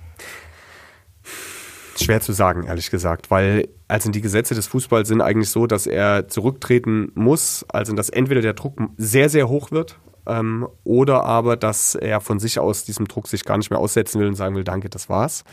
Schwer 2.02 2.20
zu 2.20 2.32
sagen, 2.32 2.64
ehrlich 2.64 2.90
gesagt, 2.90 3.30
weil 3.30 3.68
also 3.88 4.10
die 4.10 4.20
Gesetze 4.20 4.54
des 4.54 4.66
Fußballs 4.66 5.08
sind 5.08 5.20
eigentlich 5.20 5.50
so, 5.50 5.66
dass 5.66 5.86
er 5.86 6.28
zurücktreten 6.28 7.12
muss, 7.14 7.64
also 7.68 7.92
dass 7.94 8.10
entweder 8.10 8.40
der 8.40 8.54
Druck 8.54 8.78
sehr, 8.96 9.28
sehr 9.28 9.48
hoch 9.48 9.70
wird 9.70 9.98
ähm, 10.26 10.66
oder 10.84 11.24
aber, 11.24 11.56
dass 11.56 11.94
er 11.94 12.20
von 12.20 12.38
sich 12.38 12.58
aus 12.58 12.84
diesem 12.84 13.06
Druck 13.08 13.28
sich 13.28 13.44
gar 13.44 13.58
nicht 13.58 13.70
mehr 13.70 13.78
aussetzen 13.78 14.20
will 14.20 14.28
und 14.28 14.34
sagen 14.34 14.56
will, 14.56 14.64
danke, 14.64 14.88
das 14.88 15.08
war's. 15.08 15.44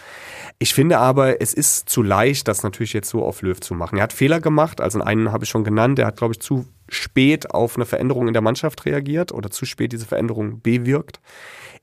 Ich 0.59 0.73
finde 0.73 0.99
aber, 0.99 1.41
es 1.41 1.53
ist 1.53 1.89
zu 1.89 2.01
leicht, 2.01 2.47
das 2.47 2.63
natürlich 2.63 2.93
jetzt 2.93 3.09
so 3.09 3.23
auf 3.23 3.41
Löw 3.41 3.59
zu 3.59 3.73
machen. 3.73 3.97
Er 3.97 4.03
hat 4.03 4.13
Fehler 4.13 4.39
gemacht, 4.39 4.81
also 4.81 5.01
einen 5.01 5.31
habe 5.31 5.43
ich 5.43 5.49
schon 5.49 5.63
genannt, 5.63 5.99
er 5.99 6.07
hat, 6.07 6.17
glaube 6.17 6.33
ich, 6.33 6.39
zu 6.39 6.65
spät 6.87 7.51
auf 7.51 7.75
eine 7.75 7.85
Veränderung 7.85 8.27
in 8.27 8.33
der 8.33 8.41
Mannschaft 8.41 8.85
reagiert 8.85 9.31
oder 9.31 9.49
zu 9.49 9.65
spät 9.65 9.91
diese 9.91 10.05
Veränderung 10.05 10.61
bewirkt. 10.61 11.19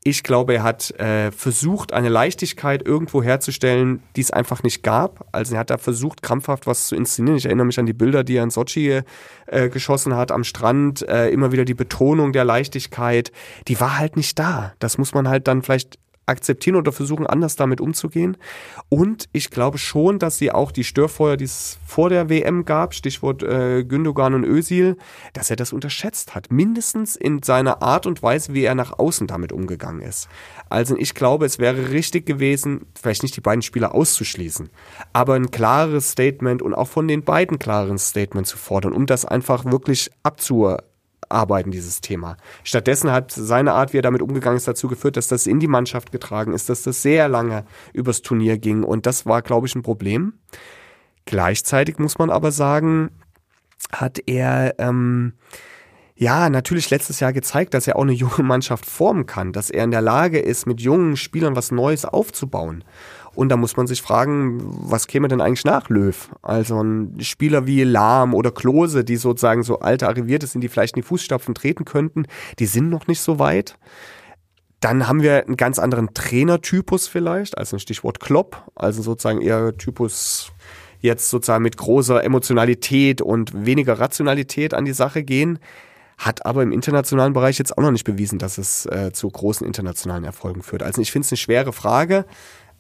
Ich 0.09 0.23
glaube, 0.23 0.55
er 0.55 0.63
hat 0.63 0.91
äh, 0.93 1.31
versucht, 1.31 1.93
eine 1.93 2.09
Leichtigkeit 2.09 2.83
irgendwo 2.83 3.23
herzustellen, 3.23 4.03
die 4.17 4.23
es 4.23 4.31
einfach 4.31 4.63
nicht 4.63 4.83
gab. 4.83 5.29
Also 5.33 5.55
er 5.55 5.61
hat 5.61 5.69
da 5.69 5.77
versucht, 5.77 6.23
krampfhaft 6.23 6.67
was 6.67 6.87
zu 6.87 6.97
inszenieren. 6.97 7.37
Ich 7.37 7.45
erinnere 7.45 7.67
mich 7.67 7.79
an 7.79 7.85
die 7.85 7.93
Bilder, 7.93 8.25
die 8.25 8.37
er 8.37 8.43
in 8.43 8.49
Sochi 8.49 9.03
äh, 9.45 9.69
geschossen 9.69 10.17
hat 10.17 10.33
am 10.33 10.45
Strand. 10.45 11.07
Äh, 11.07 11.29
immer 11.29 11.53
wieder 11.53 11.67
die 11.67 11.75
Betonung 11.75 12.33
der 12.33 12.47
Leichtigkeit. 12.47 13.33
Die 13.69 13.79
war 13.81 13.99
halt 13.99 14.17
nicht 14.17 14.39
da. 14.39 14.73
Das 14.79 14.97
muss 14.97 15.13
man 15.13 15.29
halt 15.29 15.47
dann 15.47 15.61
vielleicht 15.61 15.99
akzeptieren 16.29 16.77
oder 16.77 16.93
versuchen, 16.93 17.27
anders 17.27 17.57
damit 17.57 17.81
umzugehen. 17.81 18.37
Und 18.89 19.29
ich 19.33 19.51
glaube 19.51 19.79
schon, 19.79 20.19
dass 20.19 20.39
sie 20.39 20.53
auch 20.53 20.71
die 20.71 20.85
Störfeuer, 20.85 21.37
die 21.37 21.45
es 21.45 21.79
vor 21.87 22.09
der 22.09 22.29
WM 22.29 22.65
gab, 22.65 22.95
Stichwort 22.95 23.43
äh, 23.43 23.85
Gündogan 23.85 24.35
und 24.35 24.45
Özil, 24.45 24.97
dass 25.33 25.51
er 25.51 25.57
das 25.57 25.73
unterschätzt 25.73 26.35
hat. 26.35 26.51
Mindestens 26.51 27.17
in 27.17 27.43
seiner 27.43 27.83
Art 27.83 28.07
und 28.07 28.23
Weise, 28.23 28.55
wie 28.55 28.65
er 28.65 28.75
nach 28.75 28.99
außen 28.99 29.27
damit 29.27 29.53
umgegangen 29.53 30.03
ist. 30.03 30.29
Also 30.69 30.97
ich 30.97 31.15
glaube, 31.15 31.47
es 31.47 31.59
wäre 31.59 31.91
richtig 31.91 32.27
gewesen, 32.27 32.87
vielleicht 33.01 33.23
nicht 33.23 33.37
die 33.37 33.41
beiden 33.41 33.63
Spieler 33.63 33.95
auszuschließen, 33.95 34.71
aber 35.13 35.35
ein 35.35 35.51
klares 35.51 36.11
Statement 36.13 36.63
und 36.63 36.75
auch 36.75 36.89
von 36.89 37.09
den 37.09 37.23
beiden 37.23 37.59
klaren 37.59 37.99
Statement 37.99 38.47
zu 38.47 38.59
fordern, 38.59 38.93
um 38.93 39.07
das 39.07 39.25
einfach 39.25 39.65
wirklich 39.65 40.11
abzu 40.23 40.77
arbeiten, 41.29 41.71
dieses 41.71 42.01
Thema. 42.01 42.37
Stattdessen 42.65 43.11
hat 43.11 43.33
seine 43.33 43.73
Art, 43.73 43.93
wie 43.93 43.99
er 43.99 44.03
damit 44.03 44.23
umgegangen 44.23 44.57
ist, 44.57 44.69
dazu 44.69 44.89
geführt, 44.89 45.17
dass 45.17 45.29
das 45.29 45.47
in 45.47 45.61
die 45.61 45.69
Mannschaft 45.69 46.13
getragen 46.13 46.53
ist, 46.53 46.69
dass 46.69 46.83
das 46.83 47.03
sehr 47.03 47.29
lange 47.29 47.65
übers 47.93 48.23
Turnier 48.23 48.59
ging 48.59 48.83
und 48.83 49.07
das 49.07 49.27
war, 49.27 49.43
glaube 49.43 49.67
ich, 49.67 49.75
ein 49.75 49.83
Problem. 49.83 50.35
Gleichzeitig 51.25 51.99
muss 51.99 52.19
man 52.19 52.31
aber 52.31 52.53
sagen, 52.53 53.11
hat 53.93 54.21
er 54.27 54.75
ähm, 54.79 55.35
ja 56.15 56.51
natürlich 56.51 56.91
letztes 56.91 57.21
Jahr 57.21 57.33
gezeigt, 57.33 57.75
dass 57.75 57.87
er 57.87 57.97
auch 57.97 58.03
eine 58.03 58.13
junge 58.13 58.43
Mannschaft 58.43 58.87
formen 58.87 59.27
kann, 59.27 59.53
dass 59.53 59.71
er 59.71 59.85
in 59.85 59.91
der 59.91 60.01
Lage 60.03 60.39
ist, 60.39 60.67
mit 60.67 60.81
jungen 60.81 61.17
Spielern 61.17 61.55
was 61.55 61.71
Neues 61.71 62.05
aufzubauen. 62.05 62.85
Und 63.35 63.51
da 63.51 63.57
muss 63.57 63.77
man 63.77 63.87
sich 63.87 64.03
fragen, 64.03 64.59
was 64.63 65.07
käme 65.07 65.29
denn 65.29 65.41
eigentlich 65.41 65.65
nach 65.65 65.89
Löw? 65.89 66.31
Also 66.43 66.85
Spieler 67.19 67.67
wie 67.67 67.85
Lahm 67.85 68.35
oder 68.35 68.51
Klose, 68.51 69.05
die 69.05 69.17
sozusagen 69.17 69.63
so 69.63 69.79
alte 69.79 70.09
Arrivierte 70.09 70.47
sind, 70.47 70.63
die 70.63 70.69
vielleicht 70.69 70.97
in 70.97 71.03
die 71.03 71.07
Fußstapfen 71.07 71.55
treten 71.55 71.85
könnten, 71.85 72.27
die 72.59 72.67
sind 72.67 72.91
noch 72.91 73.07
nicht 73.07 73.21
so 73.21 73.39
weit. 73.39 73.79
Dann 74.81 75.09
haben 75.09 75.23
wir 75.23 75.45
einen 75.45 75.57
ganz 75.57 75.79
anderen 75.79 76.15
Trainertypus 76.15 77.09
vielleicht, 77.09 77.59
also 77.59 77.77
ein 77.77 77.81
Stichwort 77.81 78.21
Klopp, 78.21 78.71
also 78.77 79.03
sozusagen 79.03 79.41
eher 79.41 79.77
Typus 79.77 80.53
jetzt 81.01 81.31
sozusagen 81.31 81.63
mit 81.63 81.77
großer 81.77 82.23
Emotionalität 82.23 83.21
und 83.21 83.67
weniger 83.67 83.99
Rationalität 83.99 84.75
an 84.75 84.85
die 84.85 84.93
Sache 84.93 85.23
gehen, 85.23 85.59
hat 86.17 86.45
aber 86.47 86.63
im 86.63 86.73
internationalen 86.73 87.33
Bereich 87.33 87.59
jetzt 87.59 87.79
auch 87.79 87.83
noch 87.83 87.93
nicht 87.93 88.05
bewiesen, 88.05 88.39
dass 88.39 88.59
es 88.59 88.87
äh, 88.87 89.13
zu 89.13 89.29
großen 89.29 89.67
internationalen 89.67 90.25
Erfolgen 90.25 90.63
führt. 90.63 90.83
Also 90.83 91.01
ich 91.01 91.13
finde 91.13 91.27
es 91.27 91.33
eine 91.33 91.37
schwere 91.37 91.73
Frage. 91.73 92.25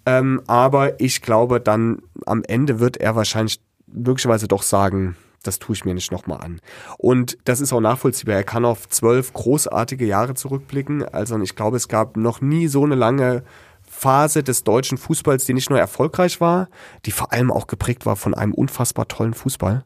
Ähm, 0.08 0.40
aber 0.46 1.00
ich 1.02 1.20
glaube, 1.20 1.60
dann 1.60 2.00
am 2.24 2.42
Ende 2.44 2.80
wird 2.80 2.96
er 2.96 3.14
wahrscheinlich 3.14 3.60
möglicherweise 3.86 4.48
doch 4.48 4.62
sagen, 4.62 5.16
das 5.42 5.58
tue 5.58 5.74
ich 5.74 5.84
mir 5.84 5.92
nicht 5.92 6.10
nochmal 6.10 6.40
an. 6.40 6.60
Und 6.96 7.36
das 7.44 7.60
ist 7.60 7.74
auch 7.74 7.80
nachvollziehbar. 7.80 8.34
Er 8.34 8.42
kann 8.42 8.64
auf 8.64 8.88
zwölf 8.88 9.34
großartige 9.34 10.06
Jahre 10.06 10.32
zurückblicken. 10.32 11.04
Also 11.04 11.38
ich 11.40 11.54
glaube, 11.56 11.76
es 11.76 11.88
gab 11.88 12.16
noch 12.16 12.40
nie 12.40 12.68
so 12.68 12.84
eine 12.84 12.94
lange 12.94 13.42
Phase 13.82 14.42
des 14.42 14.64
deutschen 14.64 14.96
Fußballs, 14.96 15.44
die 15.44 15.52
nicht 15.52 15.68
nur 15.68 15.78
erfolgreich 15.78 16.40
war, 16.40 16.68
die 17.04 17.10
vor 17.10 17.32
allem 17.32 17.52
auch 17.52 17.66
geprägt 17.66 18.06
war 18.06 18.16
von 18.16 18.32
einem 18.32 18.54
unfassbar 18.54 19.08
tollen 19.08 19.34
Fußball 19.34 19.84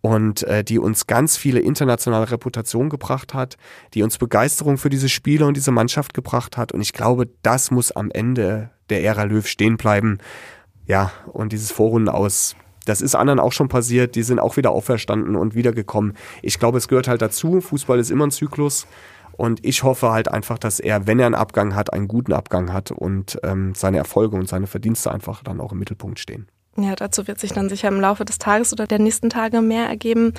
und 0.00 0.44
äh, 0.44 0.64
die 0.64 0.78
uns 0.78 1.06
ganz 1.06 1.36
viele 1.36 1.60
internationale 1.60 2.30
Reputation 2.30 2.88
gebracht 2.88 3.34
hat, 3.34 3.58
die 3.92 4.02
uns 4.02 4.16
Begeisterung 4.16 4.78
für 4.78 4.88
diese 4.88 5.10
Spieler 5.10 5.46
und 5.46 5.58
diese 5.58 5.72
Mannschaft 5.72 6.14
gebracht 6.14 6.56
hat. 6.56 6.72
Und 6.72 6.80
ich 6.80 6.94
glaube, 6.94 7.28
das 7.42 7.70
muss 7.70 7.92
am 7.92 8.10
Ende 8.10 8.70
der 8.90 9.02
Ära 9.02 9.24
Löw 9.24 9.46
stehen 9.46 9.76
bleiben. 9.76 10.18
Ja, 10.86 11.12
und 11.32 11.52
dieses 11.52 11.70
Vorrunden 11.70 12.08
aus, 12.08 12.56
das 12.86 13.00
ist 13.02 13.14
anderen 13.14 13.40
auch 13.40 13.52
schon 13.52 13.68
passiert, 13.68 14.14
die 14.14 14.22
sind 14.22 14.38
auch 14.38 14.56
wieder 14.56 14.70
auferstanden 14.70 15.36
und 15.36 15.54
wiedergekommen. 15.54 16.14
Ich 16.42 16.58
glaube, 16.58 16.78
es 16.78 16.88
gehört 16.88 17.08
halt 17.08 17.20
dazu. 17.20 17.60
Fußball 17.60 17.98
ist 17.98 18.10
immer 18.10 18.26
ein 18.26 18.30
Zyklus. 18.30 18.86
Und 19.32 19.64
ich 19.64 19.84
hoffe 19.84 20.10
halt 20.10 20.28
einfach, 20.28 20.58
dass 20.58 20.80
er, 20.80 21.06
wenn 21.06 21.20
er 21.20 21.26
einen 21.26 21.36
Abgang 21.36 21.76
hat, 21.76 21.92
einen 21.92 22.08
guten 22.08 22.32
Abgang 22.32 22.72
hat 22.72 22.90
und 22.90 23.38
ähm, 23.44 23.72
seine 23.76 23.98
Erfolge 23.98 24.36
und 24.36 24.48
seine 24.48 24.66
Verdienste 24.66 25.12
einfach 25.12 25.44
dann 25.44 25.60
auch 25.60 25.70
im 25.70 25.78
Mittelpunkt 25.78 26.18
stehen. 26.18 26.48
Ja, 26.76 26.96
dazu 26.96 27.28
wird 27.28 27.38
sich 27.38 27.52
dann 27.52 27.68
sicher 27.68 27.88
im 27.88 28.00
Laufe 28.00 28.24
des 28.24 28.38
Tages 28.38 28.72
oder 28.72 28.86
der 28.86 28.98
nächsten 28.98 29.30
Tage 29.30 29.60
mehr 29.60 29.86
ergeben. 29.86 30.34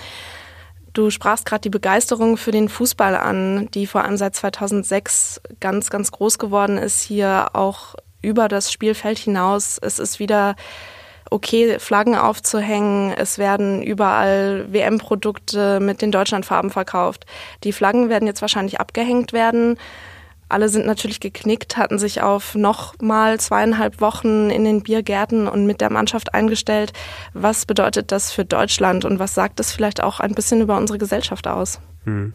Du 0.94 1.12
sprachst 1.12 1.46
gerade 1.46 1.62
die 1.62 1.70
Begeisterung 1.70 2.36
für 2.36 2.52
den 2.52 2.68
Fußball 2.68 3.16
an, 3.16 3.70
die 3.74 3.88
vor 3.88 4.04
allem 4.04 4.18
seit 4.18 4.36
2006 4.36 5.42
ganz, 5.60 5.90
ganz 5.90 6.12
groß 6.12 6.40
geworden 6.40 6.78
ist, 6.78 7.02
hier 7.02 7.50
auch 7.54 7.96
über 8.22 8.48
das 8.48 8.72
Spielfeld 8.72 9.18
hinaus. 9.18 9.78
Es 9.82 10.00
ist 10.00 10.20
wieder 10.20 10.56
okay, 11.30 11.80
Flaggen 11.80 12.16
aufzuhängen. 12.16 13.14
Es 13.16 13.38
werden 13.38 13.82
überall 13.82 14.72
WM-Produkte 14.72 15.80
mit 15.80 16.02
den 16.02 16.12
Deutschlandfarben 16.12 16.72
verkauft. 16.72 17.26
Die 17.64 17.74
Flaggen 17.74 18.10
werden 18.10 18.28
jetzt 18.28 18.42
wahrscheinlich 18.42 18.80
abgehängt 18.80 19.34
werden. 19.34 19.78
Alle 20.52 20.68
sind 20.68 20.88
natürlich 20.88 21.20
geknickt, 21.20 21.78
hatten 21.78 22.00
sich 22.00 22.24
auf 22.24 22.56
nochmal 22.56 23.40
zweieinhalb 23.40 24.02
Wochen 24.02 24.50
in 24.50 24.64
den 24.64 24.82
Biergärten 24.82 25.48
und 25.48 25.68
mit 25.68 25.80
der 25.80 25.92
Mannschaft 25.92 26.34
eingestellt. 26.34 26.92
Was 27.34 27.68
bedeutet 27.68 28.12
das 28.12 28.32
für 28.32 28.46
Deutschland 28.46 29.06
und 29.06 29.20
was 29.20 29.36
sagt 29.36 29.60
das 29.60 29.72
vielleicht 29.72 30.02
auch 30.02 30.20
ein 30.20 30.34
bisschen 30.34 30.62
über 30.62 30.76
unsere 30.78 30.98
Gesellschaft 30.98 31.48
aus? 31.48 31.80
Hm. 32.06 32.34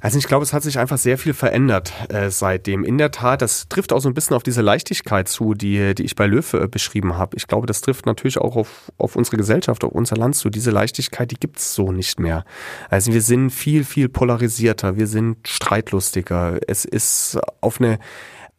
Also 0.00 0.18
ich 0.18 0.26
glaube, 0.26 0.42
es 0.42 0.52
hat 0.52 0.62
sich 0.62 0.78
einfach 0.78 0.96
sehr 0.98 1.18
viel 1.18 1.34
verändert 1.34 1.92
äh, 2.08 2.30
seitdem. 2.30 2.84
In 2.84 2.96
der 2.96 3.10
Tat, 3.10 3.42
das 3.42 3.68
trifft 3.68 3.92
auch 3.92 4.00
so 4.00 4.08
ein 4.08 4.14
bisschen 4.14 4.34
auf 4.34 4.42
diese 4.42 4.62
Leichtigkeit 4.62 5.28
zu, 5.28 5.52
die, 5.52 5.94
die 5.94 6.04
ich 6.04 6.16
bei 6.16 6.26
Löwe 6.26 6.62
äh, 6.62 6.68
beschrieben 6.68 7.18
habe. 7.18 7.36
Ich 7.36 7.46
glaube, 7.46 7.66
das 7.66 7.82
trifft 7.82 8.06
natürlich 8.06 8.38
auch 8.38 8.56
auf, 8.56 8.90
auf 8.96 9.14
unsere 9.14 9.36
Gesellschaft, 9.36 9.84
auf 9.84 9.92
unser 9.92 10.16
Land 10.16 10.36
zu. 10.36 10.48
Diese 10.48 10.70
Leichtigkeit, 10.70 11.30
die 11.30 11.38
gibt's 11.38 11.74
so 11.74 11.92
nicht 11.92 12.18
mehr. 12.18 12.44
Also 12.88 13.12
wir 13.12 13.20
sind 13.20 13.50
viel, 13.50 13.84
viel 13.84 14.08
polarisierter, 14.08 14.96
wir 14.96 15.06
sind 15.06 15.46
streitlustiger. 15.46 16.58
Es 16.66 16.86
ist 16.86 17.38
auf 17.60 17.78
eine 17.78 17.98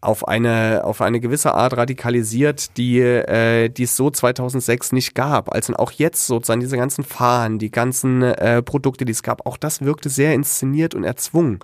auf 0.01 0.27
eine, 0.27 0.81
auf 0.84 1.01
eine 1.01 1.20
gewisse 1.20 1.53
Art 1.53 1.77
radikalisiert, 1.77 2.75
die, 2.77 3.00
äh, 3.00 3.70
die 3.70 3.84
es 3.84 3.96
so 3.96 4.10
2006 4.10 4.91
nicht 4.91 5.13
gab. 5.13 5.53
Also 5.53 5.75
auch 5.75 5.91
jetzt 5.91 6.25
sozusagen 6.25 6.60
diese 6.60 6.77
ganzen 6.77 7.03
Fahnen, 7.03 7.60
die 7.60 7.72
ganzen 7.72 8.24
äh, 8.24 8.63
Produkte, 8.63 9.05
die 9.05 9.12
es 9.12 9.24
gab, 9.24 9.46
auch 9.46 9.58
das 9.58 9.81
wirkte 9.81 10.10
sehr 10.10 10.34
inszeniert 10.34 10.96
und 10.96 11.03
erzwungen 11.03 11.60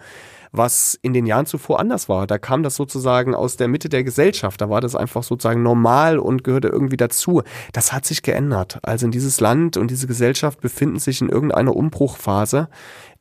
was 0.52 0.98
in 1.02 1.14
den 1.14 1.26
Jahren 1.26 1.46
zuvor 1.46 1.80
anders 1.80 2.10
war. 2.10 2.28
Da 2.28 2.38
kam 2.38 2.64
das 2.64 2.76
sozusagen 2.76 3.36
aus 3.36 3.58
der 3.58 3.68
Mitte 3.68 3.90
der 3.90 4.04
Gesellschaft. 4.04 4.62
Da 4.62 4.70
war 4.70 4.82
das 4.82 4.96
einfach 4.96 5.24
sozusagen 5.24 5.64
normal 5.64 6.20
und 6.20 6.44
gehörte 6.44 6.68
irgendwie 6.68 6.98
dazu. 6.98 7.42
Das 7.74 7.94
hat 7.94 8.06
sich 8.06 8.22
geändert. 8.22 8.80
Also 8.84 9.06
in 9.06 9.12
dieses 9.12 9.40
Land 9.40 9.78
und 9.78 9.92
diese 9.92 10.08
Gesellschaft 10.08 10.62
befinden 10.62 11.00
sich 11.00 11.22
in 11.22 11.30
irgendeiner 11.30 11.76
Umbruchphase, 11.76 12.70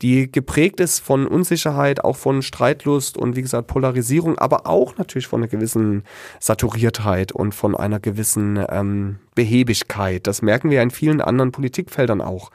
die 0.01 0.31
geprägt 0.31 0.79
ist 0.79 0.99
von 0.99 1.27
Unsicherheit, 1.27 2.03
auch 2.03 2.15
von 2.15 2.41
Streitlust 2.41 3.17
und 3.17 3.35
wie 3.35 3.41
gesagt 3.41 3.67
Polarisierung, 3.67 4.37
aber 4.37 4.67
auch 4.67 4.97
natürlich 4.97 5.27
von 5.27 5.41
einer 5.41 5.49
gewissen 5.49 6.03
Saturiertheit 6.39 7.31
und 7.31 7.55
von 7.55 7.75
einer 7.75 7.99
gewissen 7.99 8.63
ähm, 8.69 9.19
Behebigkeit. 9.35 10.27
Das 10.27 10.41
merken 10.41 10.69
wir 10.69 10.81
in 10.81 10.91
vielen 10.91 11.21
anderen 11.21 11.51
Politikfeldern 11.51 12.21
auch. 12.21 12.51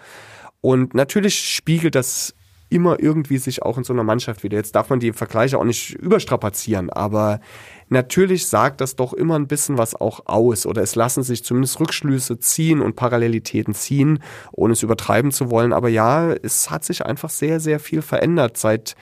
Und 0.61 0.95
natürlich 0.95 1.39
spiegelt 1.39 1.97
das 1.97 2.35
immer 2.73 3.01
irgendwie 3.01 3.39
sich 3.39 3.63
auch 3.63 3.79
in 3.79 3.85
so 3.85 3.93
einer 3.93 4.05
Mannschaft 4.05 4.43
wieder. 4.43 4.57
Jetzt 4.57 4.75
darf 4.75 4.91
man 4.91 5.01
die 5.01 5.13
Vergleiche 5.13 5.59
auch 5.59 5.65
nicht 5.65 5.95
überstrapazieren, 5.95 6.91
aber 6.91 7.41
natürlich 7.89 8.47
sagt 8.47 8.81
das 8.81 8.97
doch 8.97 9.13
immer 9.13 9.37
ein 9.37 9.47
bisschen 9.47 9.79
was 9.79 9.95
auch 9.95 10.27
aus 10.27 10.67
oder 10.67 10.83
es 10.83 10.95
lassen 10.95 11.23
sich 11.23 11.45
zumindest 11.45 11.79
Rückschlüsse 11.79 12.39
ziehen 12.39 12.81
und 12.81 12.97
Parallelitäten 12.97 13.75
ziehen, 13.75 14.21
ohne 14.53 14.73
es 14.73 14.83
übertreiben 14.83 15.31
zu 15.31 15.51
wollen. 15.51 15.73
Aber 15.73 15.89
ja, 15.89 16.33
es 16.33 16.71
hat 16.71 16.85
sich 16.85 17.05
einfach 17.05 17.31
sehr, 17.31 17.61
sehr 17.61 17.79
viel 17.79 18.03
verändert 18.03 18.57
seit 18.57 18.97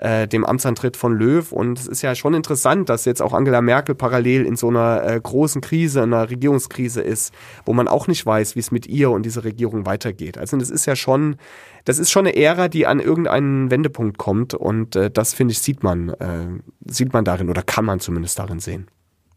äh, 0.00 0.26
dem 0.26 0.44
Amtsantritt 0.44 0.96
von 0.96 1.14
Löw. 1.14 1.52
Und 1.52 1.78
es 1.78 1.86
ist 1.86 2.02
ja 2.02 2.14
schon 2.14 2.34
interessant, 2.34 2.88
dass 2.88 3.04
jetzt 3.04 3.20
auch 3.20 3.34
Angela 3.34 3.60
Merkel 3.60 3.94
parallel 3.94 4.46
in 4.46 4.56
so 4.56 4.68
einer 4.68 5.04
äh, 5.06 5.20
großen 5.20 5.60
Krise, 5.60 6.02
einer 6.02 6.30
Regierungskrise 6.30 7.02
ist, 7.02 7.34
wo 7.66 7.74
man 7.74 7.86
auch 7.86 8.08
nicht 8.08 8.24
weiß, 8.24 8.56
wie 8.56 8.60
es 8.60 8.70
mit 8.70 8.86
ihr 8.86 9.10
und 9.10 9.24
dieser 9.24 9.44
Regierung 9.44 9.86
weitergeht. 9.86 10.38
Also 10.38 10.56
das 10.56 10.70
ist 10.70 10.86
ja 10.86 10.96
schon, 10.96 11.36
das 11.84 11.98
ist 11.98 12.10
schon 12.10 12.26
eine 12.26 12.36
Ära, 12.36 12.68
die 12.68 12.86
an 12.86 13.00
irgendeinen 13.00 13.70
Wendepunkt 13.70 14.18
kommt. 14.18 14.54
Und 14.54 14.96
äh, 14.96 15.10
das, 15.10 15.34
finde 15.34 15.52
ich, 15.52 15.60
sieht 15.60 15.82
man, 15.82 16.10
äh, 16.10 16.46
sieht 16.86 17.12
man 17.12 17.24
darin 17.24 17.48
oder 17.48 17.62
kann 17.62 17.84
man 17.84 18.00
zumindest 18.00 18.38
darin 18.38 18.60
sehen. 18.60 18.88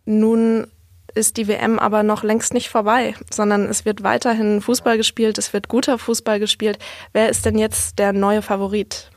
Nun 0.06 0.68
ist 1.16 1.38
die 1.38 1.48
WM 1.48 1.80
aber 1.80 2.04
noch 2.04 2.24
längst 2.24 2.54
nicht 2.54 2.70
vorbei, 2.70 3.16
sondern 3.32 3.66
es 3.66 3.86
wird 3.86 4.04
weiterhin 4.04 4.62
Fußball 4.62 4.98
gespielt, 4.98 5.38
es 5.38 5.54
wird 5.54 5.68
guter 5.68 5.98
Fußball 5.98 6.40
gespielt. 6.40 6.80
Wer 7.12 7.30
ist 7.30 7.46
denn 7.46 7.58
jetzt 7.58 8.00
der 8.00 8.14
neue 8.14 8.42
Favorit? 8.42 9.12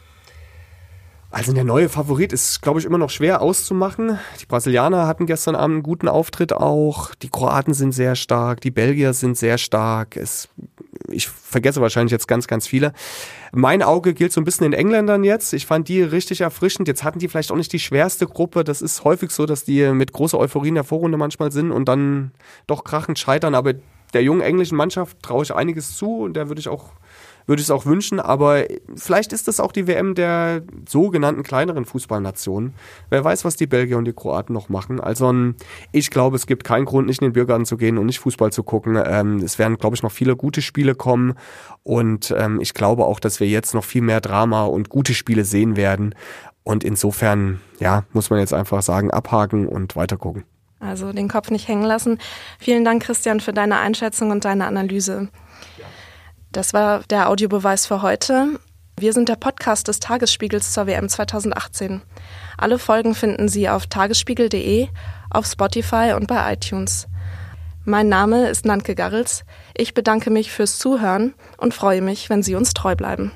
Also 1.30 1.52
der 1.52 1.64
neue 1.64 1.88
Favorit 1.88 2.32
ist, 2.32 2.62
glaube 2.62 2.80
ich, 2.80 2.86
immer 2.86 2.98
noch 2.98 3.10
schwer 3.10 3.42
auszumachen. 3.42 4.18
Die 4.40 4.46
Brasilianer 4.46 5.06
hatten 5.06 5.26
gestern 5.26 5.54
Abend 5.54 5.74
einen 5.74 5.82
guten 5.82 6.08
Auftritt 6.08 6.52
auch. 6.52 7.14
Die 7.16 7.28
Kroaten 7.28 7.74
sind 7.74 7.92
sehr 7.92 8.14
stark, 8.14 8.60
die 8.60 8.70
Belgier 8.70 9.12
sind 9.12 9.36
sehr 9.36 9.58
stark. 9.58 10.16
Es, 10.16 10.48
vergesse 11.56 11.80
wahrscheinlich 11.80 12.12
jetzt 12.12 12.28
ganz, 12.28 12.46
ganz 12.46 12.66
viele. 12.66 12.92
Mein 13.50 13.82
Auge 13.82 14.12
gilt 14.12 14.30
so 14.30 14.42
ein 14.42 14.44
bisschen 14.44 14.70
den 14.70 14.78
Engländern 14.78 15.24
jetzt. 15.24 15.54
Ich 15.54 15.64
fand 15.64 15.88
die 15.88 16.02
richtig 16.02 16.42
erfrischend. 16.42 16.86
Jetzt 16.86 17.02
hatten 17.02 17.18
die 17.18 17.28
vielleicht 17.28 17.50
auch 17.50 17.56
nicht 17.56 17.72
die 17.72 17.78
schwerste 17.78 18.26
Gruppe. 18.26 18.62
Das 18.62 18.82
ist 18.82 19.04
häufig 19.04 19.30
so, 19.30 19.46
dass 19.46 19.64
die 19.64 19.90
mit 19.92 20.12
großer 20.12 20.38
Euphorie 20.38 20.68
in 20.68 20.74
der 20.74 20.84
Vorrunde 20.84 21.16
manchmal 21.16 21.50
sind 21.52 21.72
und 21.72 21.88
dann 21.88 22.32
doch 22.66 22.84
krachend 22.84 23.18
scheitern. 23.18 23.54
Aber 23.54 23.72
der 24.12 24.22
jungen 24.22 24.42
englischen 24.42 24.76
Mannschaft 24.76 25.22
traue 25.22 25.44
ich 25.44 25.54
einiges 25.54 25.96
zu 25.96 26.24
und 26.24 26.34
der 26.34 26.48
würde 26.48 26.60
ich 26.60 26.68
auch 26.68 26.90
würde 27.46 27.60
ich 27.60 27.66
es 27.66 27.70
auch 27.70 27.86
wünschen, 27.86 28.20
aber 28.20 28.64
vielleicht 28.96 29.32
ist 29.32 29.48
das 29.48 29.60
auch 29.60 29.72
die 29.72 29.86
WM 29.86 30.14
der 30.14 30.62
sogenannten 30.88 31.42
kleineren 31.42 31.84
Fußballnationen. 31.84 32.74
Wer 33.08 33.24
weiß, 33.24 33.44
was 33.44 33.56
die 33.56 33.66
Belgier 33.66 33.98
und 33.98 34.04
die 34.04 34.12
Kroaten 34.12 34.52
noch 34.52 34.68
machen. 34.68 35.00
Also 35.00 35.32
ich 35.92 36.10
glaube, 36.10 36.36
es 36.36 36.46
gibt 36.46 36.64
keinen 36.64 36.84
Grund, 36.84 37.06
nicht 37.06 37.22
in 37.22 37.28
den 37.28 37.32
Biergarten 37.34 37.66
zu 37.66 37.76
gehen 37.76 37.98
und 37.98 38.06
nicht 38.06 38.18
Fußball 38.20 38.52
zu 38.52 38.62
gucken. 38.62 39.00
Ähm, 39.04 39.38
es 39.38 39.58
werden, 39.58 39.78
glaube 39.78 39.96
ich, 39.96 40.02
noch 40.02 40.12
viele 40.12 40.36
gute 40.36 40.62
Spiele 40.62 40.94
kommen 40.94 41.34
und 41.82 42.34
ähm, 42.36 42.60
ich 42.60 42.74
glaube 42.74 43.04
auch, 43.04 43.20
dass 43.20 43.40
wir 43.40 43.48
jetzt 43.48 43.74
noch 43.74 43.84
viel 43.84 44.02
mehr 44.02 44.20
Drama 44.20 44.64
und 44.64 44.88
gute 44.88 45.14
Spiele 45.14 45.44
sehen 45.44 45.76
werden. 45.76 46.14
Und 46.64 46.82
insofern, 46.82 47.60
ja, 47.78 48.02
muss 48.12 48.28
man 48.28 48.40
jetzt 48.40 48.52
einfach 48.52 48.82
sagen, 48.82 49.12
abhaken 49.12 49.68
und 49.68 49.94
weitergucken. 49.94 50.44
Also 50.80 51.12
den 51.12 51.28
Kopf 51.28 51.50
nicht 51.50 51.68
hängen 51.68 51.84
lassen. 51.84 52.18
Vielen 52.58 52.84
Dank, 52.84 53.02
Christian, 53.02 53.40
für 53.40 53.52
deine 53.52 53.78
Einschätzung 53.78 54.30
und 54.30 54.44
deine 54.44 54.66
Analyse. 54.66 55.28
Das 56.56 56.72
war 56.72 57.00
der 57.10 57.28
Audiobeweis 57.28 57.84
für 57.84 58.00
heute. 58.00 58.58
Wir 58.98 59.12
sind 59.12 59.28
der 59.28 59.36
Podcast 59.36 59.88
des 59.88 60.00
Tagesspiegels 60.00 60.72
zur 60.72 60.86
WM 60.86 61.06
2018. 61.06 62.00
Alle 62.56 62.78
Folgen 62.78 63.14
finden 63.14 63.50
Sie 63.50 63.68
auf 63.68 63.88
tagesspiegel.de, 63.88 64.88
auf 65.28 65.44
Spotify 65.44 66.14
und 66.16 66.28
bei 66.28 66.54
iTunes. 66.54 67.08
Mein 67.84 68.08
Name 68.08 68.48
ist 68.48 68.64
Nanke 68.64 68.94
Garrels. 68.94 69.44
Ich 69.76 69.92
bedanke 69.92 70.30
mich 70.30 70.50
fürs 70.50 70.78
Zuhören 70.78 71.34
und 71.58 71.74
freue 71.74 72.00
mich, 72.00 72.30
wenn 72.30 72.42
Sie 72.42 72.54
uns 72.54 72.72
treu 72.72 72.96
bleiben. 72.96 73.32